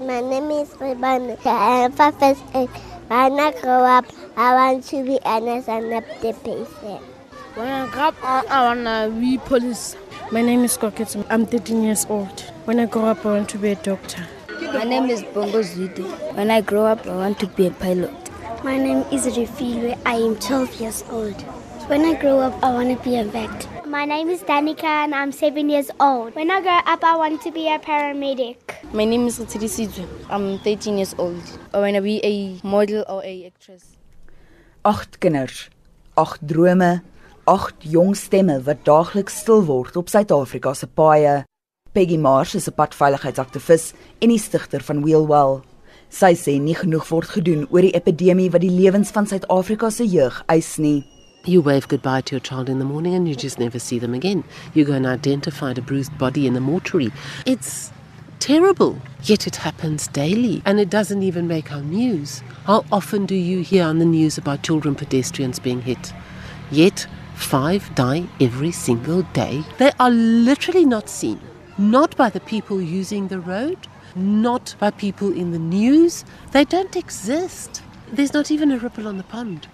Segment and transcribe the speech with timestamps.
[0.00, 1.38] My name is Rebana.
[1.46, 2.68] I am five years old.
[3.08, 4.04] When I grow up,
[4.36, 7.02] I want to be an SNP patient.
[7.54, 9.96] When I grow up, I, I want to be police.
[10.30, 11.26] My name is Koketsu.
[11.30, 12.40] I'm 13 years old.
[12.66, 14.26] When I grow up, I want to be a doctor.
[14.60, 16.04] My name is Bongo Zudi.
[16.34, 18.12] When I grow up, I want to be a pilot.
[18.62, 19.98] My name is Refilwe.
[20.04, 21.40] I am 12 years old.
[21.88, 23.75] When I grow up, I want to be a vet.
[23.96, 26.34] My name is Danica and I'm seven years old.
[26.34, 28.58] When I grow up, I want to be a paramedic.
[28.92, 30.04] My name is Rutiri Sidwe.
[30.28, 31.40] I'm 13 years old.
[31.72, 33.96] I want to be a model or a actress.
[34.84, 35.70] Agt kinders,
[36.14, 37.00] agt drome,
[37.48, 41.46] agt jong stemme wat daagliks stil word op Suid-Afrika se paaie.
[41.94, 45.62] Peggy Marsh is 'n padveiligheidsaktivis en die stigter van Wheelwell.
[46.10, 50.04] Sy sê nie genoeg word gedoen oor die epidemie wat die lewens van Suid-Afrika se
[50.04, 51.15] jeug eis nie.
[51.48, 54.14] You wave goodbye to your child in the morning and you just never see them
[54.14, 54.42] again.
[54.74, 57.12] You go and identify a bruised body in the mortuary.
[57.46, 57.92] It's
[58.40, 62.42] terrible, yet it happens daily and it doesn't even make our news.
[62.64, 66.12] How often do you hear on the news about children pedestrians being hit?
[66.72, 69.62] Yet, five die every single day.
[69.78, 71.40] They are literally not seen,
[71.78, 73.78] not by the people using the road,
[74.16, 76.24] not by people in the news.
[76.50, 77.82] They don't exist.
[78.10, 79.68] There's not even a ripple on the pond.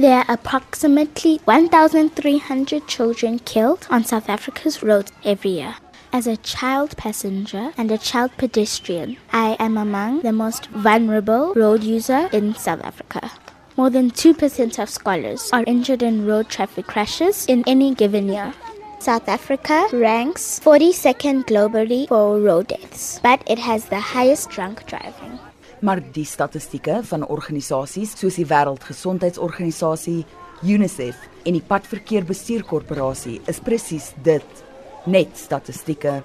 [0.00, 5.74] There are approximately 1,300 children killed on South Africa's roads every year.
[6.10, 11.84] As a child passenger and a child pedestrian, I am among the most vulnerable road
[11.84, 13.30] user in South Africa.
[13.76, 18.54] More than 2% of scholars are injured in road traffic crashes in any given year.
[19.00, 25.38] South Africa ranks 42nd globally for road deaths, but it has the highest drunk driving.
[25.80, 30.26] Maar die statistieke van organisasies soos die Wêreldgesondheidsorganisasie,
[30.60, 31.16] UNICEF
[31.48, 34.64] en die Padverkeerbestuurkorporasie is presies dit,
[35.06, 36.20] net statistieke.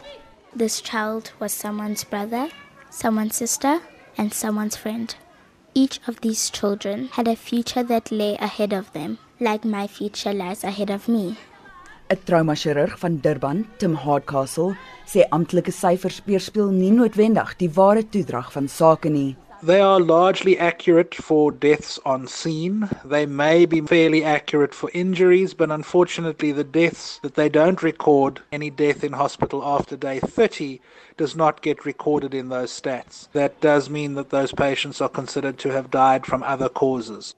[0.57, 2.49] This child was someone's brother,
[2.91, 3.79] someone's sister,
[4.17, 5.15] and someone's friend.
[5.73, 10.33] Each of these children had a future that lay ahead of them, like my future
[10.33, 11.37] lies ahead of me.
[12.07, 14.75] 'n Traumachirurg van Durban, Tim Hardcastle,
[15.07, 19.35] sê amptelike syfers weerspieël nie noodwendig die ware toedrag van sake nie.
[19.63, 22.89] They are largely accurate for deaths on scene.
[23.03, 28.41] They may be fairly accurate for injuries, but unfortunately, the deaths that they don't record,
[28.51, 30.81] any death in hospital after day 30,
[31.17, 33.27] does not get recorded in those stats.
[33.31, 37.33] That does mean that those patients are considered to have died from other causes.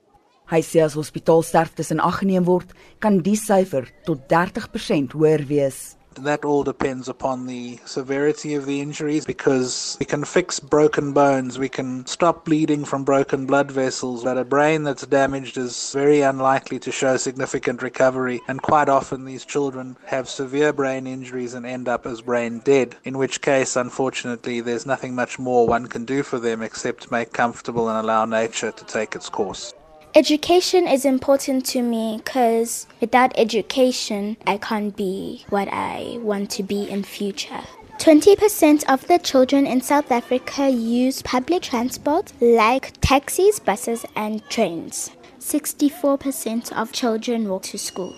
[0.47, 2.71] Hy sê as hospitaalsterftes in ag geneem word,
[3.03, 5.96] kan die syfer tot 30% hoër wees.
[6.17, 11.59] That all depends upon the severity of the injuries because we can fix broken bones,
[11.59, 16.21] we can stop bleeding from broken blood vessels, but a brain that's damaged is very
[16.21, 18.41] unlikely to show significant recovery.
[18.47, 22.95] And quite often, these children have severe brain injuries and end up as brain dead,
[23.03, 27.31] in which case, unfortunately, there's nothing much more one can do for them except make
[27.31, 29.73] comfortable and allow nature to take its course.
[30.15, 36.63] Education is important to me because without education, I can't be what I want to
[36.63, 37.61] be in future.
[37.99, 45.11] 20% of the children in South Africa use public transport like taxis, buses, and trains.
[45.39, 48.15] 64% of children walk to school.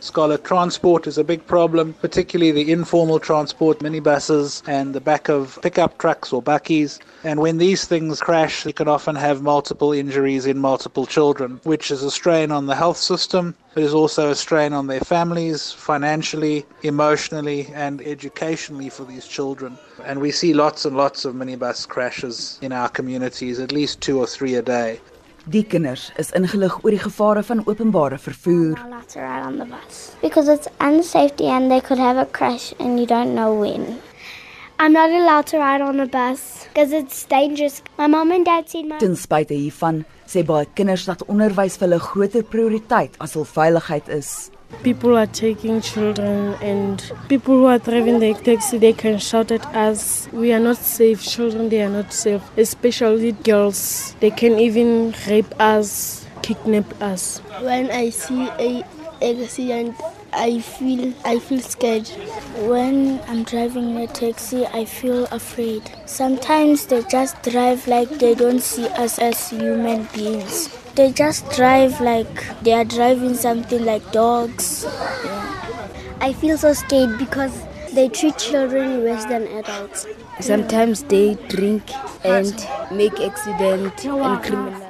[0.00, 5.58] Scholar transport is a big problem, particularly the informal transport, minibuses, and the back of
[5.60, 7.00] pickup trucks or bakkies.
[7.24, 11.90] And when these things crash, you can often have multiple injuries in multiple children, which
[11.90, 13.56] is a strain on the health system.
[13.74, 19.78] It is also a strain on their families, financially, emotionally, and educationally for these children.
[20.04, 24.18] And we see lots and lots of minibus crashes in our communities, at least two
[24.18, 25.00] or three a day.
[25.48, 28.76] Die kinders is ingelig oor die gevare van openbare vervoer.
[30.20, 33.98] Because it's unsafety and they could have a crash and you don't know when.
[34.78, 37.82] I'm not allowed to ride on a bus because it's dangerous.
[37.96, 41.88] My mom and dad said my Ten spyte hiervan sê baie kinders dat onderwys vir
[41.88, 44.50] hulle groter prioriteit as hul veiligheid is.
[44.82, 49.64] People are taking children and people who are driving the taxi they can shout at
[49.74, 55.14] us we are not safe children they are not safe especially girls they can even
[55.26, 58.84] rape us kidnap us When I see a
[59.22, 59.96] accident,
[60.32, 62.08] I feel I feel scared.
[62.68, 65.82] When I'm driving a taxi, I feel afraid.
[66.06, 70.68] Sometimes they just drive like they don't see us as human beings.
[70.98, 74.84] They just drive like they are driving something like dogs.
[76.20, 77.54] I feel so scared because
[77.94, 80.08] they treat children worse than adults.
[80.40, 81.84] Sometimes they drink
[82.24, 82.52] and
[82.90, 84.82] make accident and criminal.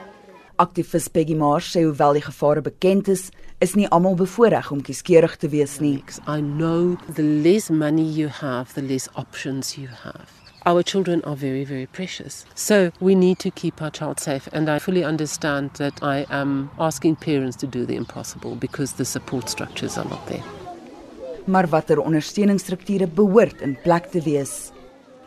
[0.58, 3.28] Aktivis Peggy Marsh sê hoewel die gevare bekend is,
[3.60, 6.00] is nie almal bevoordeel om kieskeurig te wees nie.
[6.25, 10.48] I know the less money you have, the less options you have.
[10.66, 12.44] Our children are very, very precious.
[12.55, 14.49] So we need to keep our child safe.
[14.52, 19.05] And I fully understand that I am asking parents to do the impossible because the
[19.05, 20.44] support structures are not there.
[21.44, 24.70] Maar watter ondersteuningsstrukture behoort in plek te wees?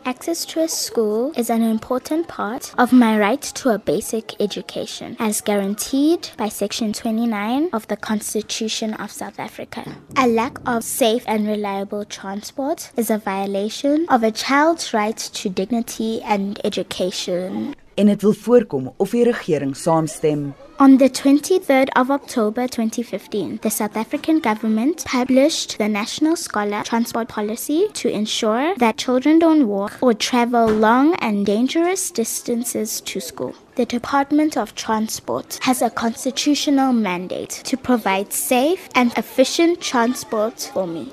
[0.04, 5.16] Access to a school is an important part of my right to a basic education,
[5.20, 9.84] as guaranteed by Section 29 of the Constitution of South Africa.
[10.16, 15.48] A lack of safe and reliable transport is a violation of a child's right to
[15.48, 17.74] dignity and education.
[17.94, 20.54] En dit wil voorkom of die regering saamstem.
[20.82, 27.28] On the 23rd of October 2015, the South African government published the National Scholar Transport
[27.28, 33.54] Policy to ensure that children don't walk or travel long and dangerous distances to school.
[33.76, 40.88] The Department of Transport has a constitutional mandate to provide safe and efficient transport for
[40.88, 41.06] me.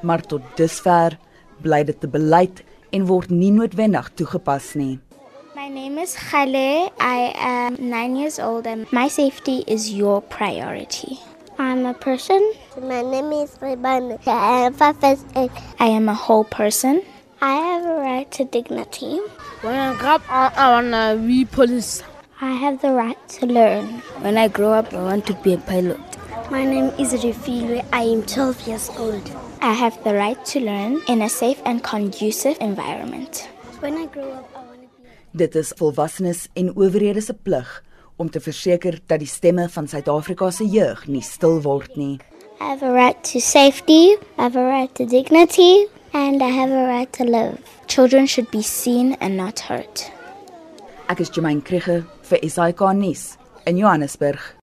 [0.00, 1.18] Maar tot dusver
[1.60, 5.00] bly dit 'n beleid en word nie noodwendig toegepas nie.
[5.64, 6.92] My name is Khale.
[7.00, 11.20] I am nine years old, and my safety is your priority.
[11.56, 12.52] I'm a person.
[12.78, 14.20] My name is Rebane.
[14.26, 15.50] I am five years old.
[15.80, 17.00] I am a whole person.
[17.40, 19.20] I have a right to dignity.
[19.62, 22.02] When I grow up, I, I want to be police.
[22.42, 23.86] I have the right to learn.
[24.20, 25.98] When I grow up, I want to be a pilot.
[26.50, 27.82] My name is Refilwe.
[27.90, 29.30] I am 12 years old.
[29.62, 33.48] I have the right to learn in a safe and conducive environment.
[33.80, 34.63] When I grow up,
[35.34, 37.82] Dit is volwassenes en owerhede se plig
[38.16, 42.20] om te verseker dat die stemme van Suid-Afrika se jeug nie stil word nie.
[42.60, 44.14] I have a right to safety.
[44.38, 45.88] I have a right to dignity.
[46.12, 47.58] And I have a right to live.
[47.86, 50.06] Children should be seen and not hurt.
[51.10, 53.34] Ek is Jermaine Krige vir SAK nuus
[53.66, 54.63] in Johannesburg.